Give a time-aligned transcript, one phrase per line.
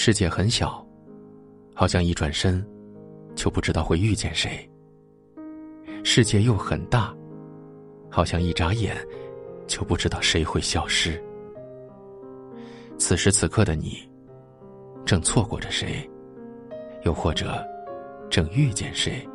[0.00, 0.86] 世界很小，
[1.74, 2.64] 好像一转身，
[3.34, 4.50] 就不知道会遇见谁；
[6.04, 7.12] 世界又很大，
[8.08, 8.96] 好像一眨眼，
[9.66, 11.20] 就不知道谁会消失。
[12.96, 14.08] 此时此刻的你，
[15.04, 16.08] 正错过着谁，
[17.02, 17.60] 又或者
[18.30, 19.28] 正遇见谁？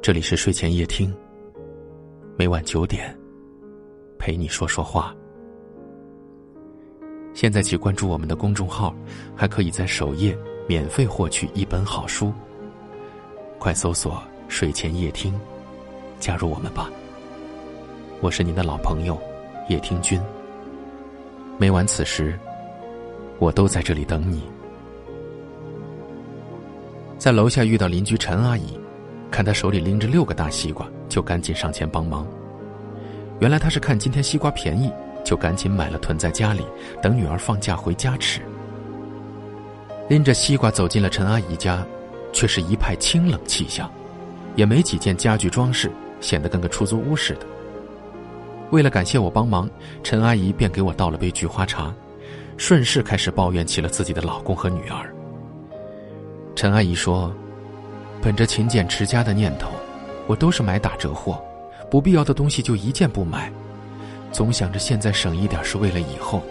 [0.00, 1.12] 这里是睡前夜听，
[2.38, 3.12] 每晚九点，
[4.20, 5.12] 陪你说说话。
[7.34, 8.94] 现在起关注我们的公众号，
[9.34, 10.36] 还可以在首页
[10.68, 12.32] 免费获取一本好书。
[13.58, 15.34] 快搜索“睡前夜听”，
[16.20, 16.90] 加入我们吧。
[18.20, 19.18] 我是您的老朋友
[19.68, 20.20] 叶听君。
[21.58, 22.38] 每晚此时，
[23.38, 24.42] 我都在这里等你。
[27.18, 28.78] 在楼下遇到邻居陈阿姨，
[29.30, 32.26] 看她手里拎着六个大西瓜，就赶紧上前帮忙。
[33.40, 34.92] 原来她是看今天西瓜便宜。
[35.24, 36.64] 就赶紧买了囤在家里，
[37.00, 38.40] 等女儿放假回家吃。
[40.08, 41.84] 拎着西瓜走进了陈阿姨家，
[42.32, 43.90] 却是一派清冷气象，
[44.56, 47.46] 也没几件家具装饰，显得跟个出租屋似的。
[48.70, 49.68] 为了感谢我帮忙，
[50.02, 51.94] 陈阿姨便给我倒了杯菊花茶，
[52.56, 55.14] 顺势开始抱怨起了自己的老公和女儿。
[56.54, 57.34] 陈阿姨说
[58.20, 59.70] ：“本着勤俭持家的念头，
[60.26, 61.42] 我都是买打折货，
[61.90, 63.50] 不必要的东西就一件不买。”
[64.32, 66.42] 总想着现在省一点是为了以后，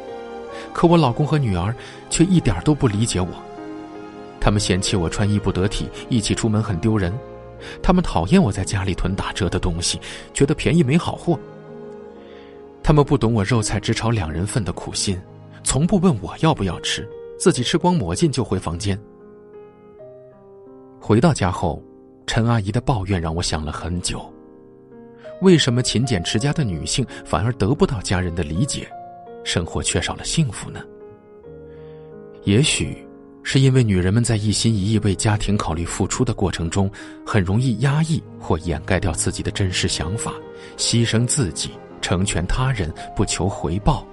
[0.72, 1.76] 可我老公和女儿
[2.10, 3.30] 却一点都不理解我。
[4.40, 7.12] 他们嫌弃我穿衣不得体，一起出门很丢人；
[7.82, 10.00] 他们讨厌我在家里囤打折的东西，
[10.34, 11.38] 觉得便宜没好货。
[12.84, 15.20] 他们不懂我肉菜只炒两人份的苦心，
[15.64, 17.08] 从不问我要不要吃，
[17.38, 19.00] 自己吃光抹净就回房间。
[21.00, 21.82] 回到家后，
[22.26, 24.32] 陈阿姨的抱怨让我想了很久。
[25.42, 28.88] 为什么勤俭持家的女性反而得不到家人的理解，
[29.44, 30.80] 生活缺少了幸福呢？
[32.44, 33.06] 也许
[33.44, 36.89] 是因为女人们在一心一意为家庭考虑付出的过程中，
[37.25, 40.33] 很容易压抑或掩盖掉自己的真实想法，
[40.77, 41.71] 牺牲自己
[42.02, 44.05] 成全他人，不求回报。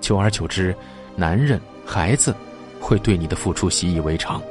[0.00, 0.74] 久而久之，
[1.14, 2.34] 男人、孩子
[2.80, 4.42] 会对你的付出习以为常，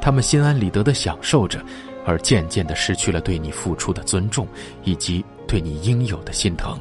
[0.00, 1.60] 他们心安理得的享受着。
[2.06, 4.46] 而渐渐的失去了对你付出的尊重，
[4.84, 6.78] 以及对你应有的心疼。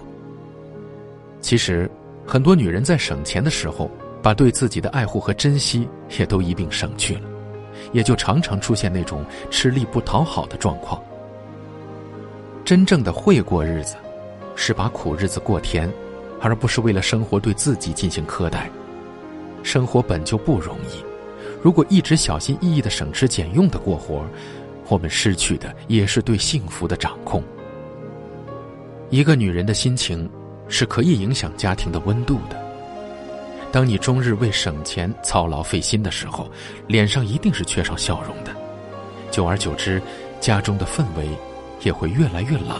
[1.42, 1.90] 其实，
[2.26, 3.90] 很多女人在省钱的时候，
[4.22, 5.88] 把对自己的爱护和珍惜
[6.18, 7.22] 也都一并省去了，
[7.92, 11.02] 也就常常出现那种吃力不讨好的状况。
[12.64, 13.96] 真正的会过日子，
[14.56, 15.92] 是把苦日子过甜，
[16.40, 18.70] 而不是为了生活对自己进行苛待。
[19.64, 21.04] 生活本就不容易，
[21.64, 24.24] 如果一直小心翼翼的省吃俭用的过活。
[24.88, 27.44] 我们失去的也是对幸福的掌控。
[29.10, 30.30] 一个女人的心情
[30.68, 32.64] 是可以影响家庭的温度的。
[33.72, 36.50] 当你终日为省钱操劳费心的时候，
[36.88, 38.52] 脸上一定是缺少笑容的。
[39.32, 40.02] 久而久之，
[40.40, 41.28] 家中的氛围
[41.84, 42.80] 也会越来越冷。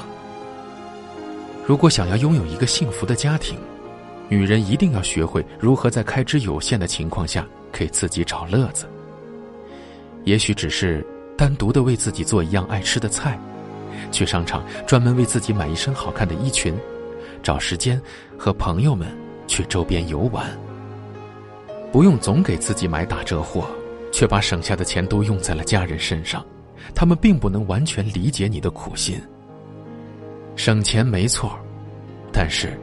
[1.66, 3.58] 如果想要拥有一个幸福的家庭，
[4.30, 8.88] 女人一定要学会如何在开支有限的情况下给自己找乐子。
[10.24, 11.06] 也许只是。
[11.38, 13.38] 单独的为自己做一样爱吃的菜，
[14.12, 16.74] 去商场专门为自己买一身好看的衣裙，
[17.44, 18.02] 找时间
[18.38, 19.08] 和朋友们
[19.46, 20.46] 去周边游玩。
[21.92, 23.68] 不用总给自己买打折货，
[24.12, 26.46] 却把省下的钱都用在了家人身上，
[26.94, 29.22] 他们并不能完全理解你的苦心。
[30.56, 31.58] 省钱没错，
[32.32, 32.80] 但是，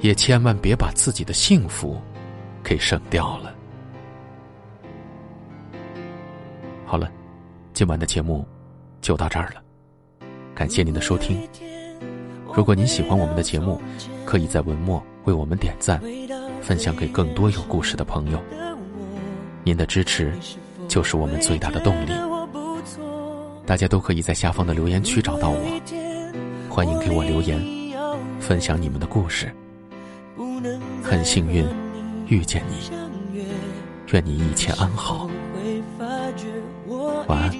[0.00, 2.00] 也千万别把自己的幸福
[2.62, 3.54] 给省掉了。
[6.84, 7.10] 好了。
[7.76, 8.42] 今晚的节目
[9.02, 9.62] 就到这儿了，
[10.54, 11.46] 感谢您的收听。
[12.54, 13.78] 如果您喜欢我们的节目，
[14.24, 16.00] 可以在文末为我们点赞，
[16.62, 18.42] 分享给更多有故事的朋友。
[19.62, 20.32] 您的支持
[20.88, 22.12] 就是我们最大的动力。
[23.66, 25.80] 大家都可以在下方的留言区找到我，
[26.70, 27.62] 欢迎给我留言，
[28.40, 29.54] 分享你们的故事。
[31.02, 31.62] 很幸运
[32.26, 32.90] 遇见你，
[34.14, 35.28] 愿你一切安好。
[35.98, 36.06] 晚
[37.28, 37.50] 安，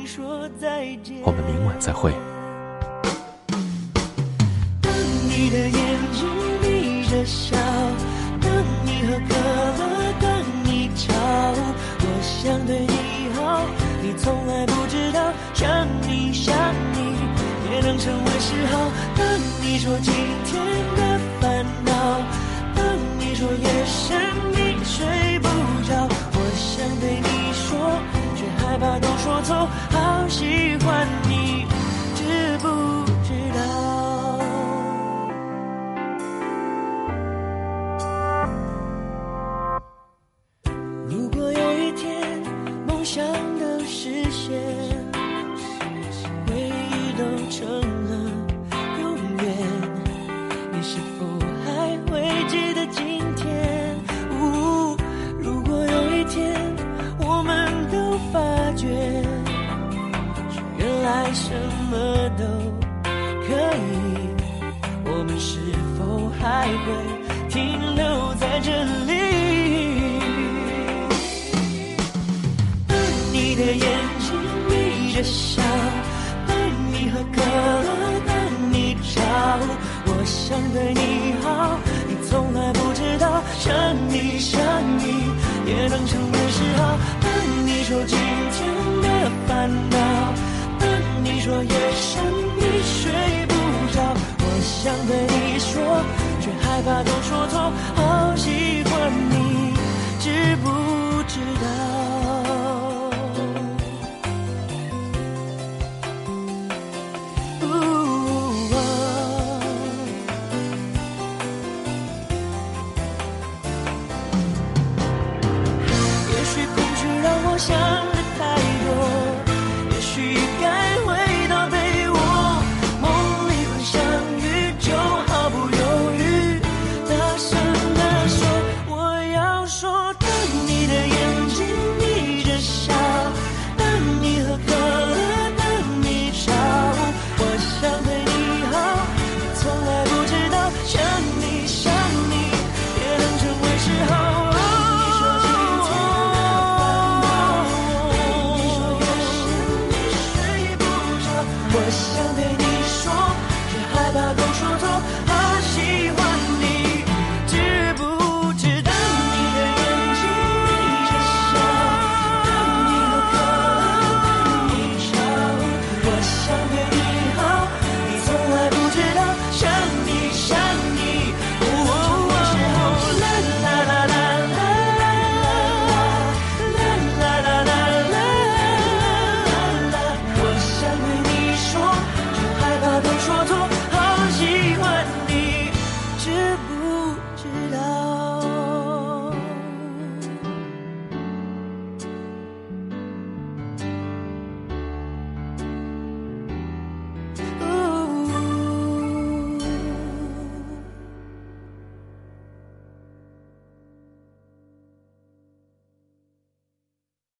[1.24, 2.12] 我们明晚再会。
[4.82, 5.72] 当你的眼
[6.12, 6.28] 睛
[6.60, 7.56] 眯着笑，
[8.42, 8.50] 当
[8.84, 9.34] 你喝可
[9.78, 10.26] 乐，当
[10.64, 11.14] 你吵，
[11.98, 13.64] 我想对你好，
[14.02, 16.54] 你从来不知道，想你想
[16.92, 17.16] 你
[17.72, 18.90] 也能成为嗜好。
[19.16, 19.26] 当
[19.62, 20.12] 你说今
[20.44, 20.62] 天
[20.96, 22.20] 的烦恼，
[22.74, 22.84] 当
[23.18, 24.20] 你说夜深
[29.00, 31.05] 都说透，好喜欢
[62.36, 62.44] 都
[63.46, 63.80] 可以，
[65.04, 65.58] 我们是
[65.96, 65.98] 否
[66.38, 66.86] 还会
[67.48, 67.54] 停
[67.94, 68.04] 留
[68.34, 68.70] 在这
[69.06, 69.12] 里？
[72.86, 72.96] 当
[73.32, 73.84] 你的眼
[74.20, 74.26] 睛
[74.68, 74.70] 眯
[75.14, 75.62] 着笑，
[76.46, 76.56] 当
[76.92, 77.88] 你喝可乐，
[78.26, 78.34] 当
[78.72, 79.20] 你吵，
[80.06, 81.78] 我想对你好，
[82.08, 83.72] 你从来不知道，想
[84.08, 84.60] 你想
[84.98, 85.02] 你
[85.66, 86.98] 也能成为嗜好。
[87.22, 87.26] 当
[87.66, 88.18] 你说今
[88.52, 88.58] 天
[89.02, 89.50] 的烦
[89.90, 89.96] 恼，
[91.46, 92.24] 说夜深
[92.56, 93.54] 你睡不
[93.94, 94.02] 着，
[94.40, 96.02] 我想对你说，
[96.40, 98.90] 却害怕都说错，好喜欢
[99.30, 99.35] 你。